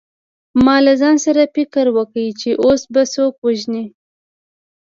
[0.65, 3.85] ما له ځان سره فکر وکړ چې اوس به څوک وژنې